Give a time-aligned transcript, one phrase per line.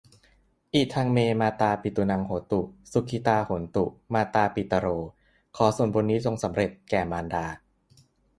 [0.73, 2.61] อิทัง เม มาตาปิตูนัง โหตุ
[2.91, 4.87] สุขิตา โหนตุ มาตาปิตะโร
[5.55, 7.45] ขอส่วนบุญนี้จงสำเร็จแก่มารดา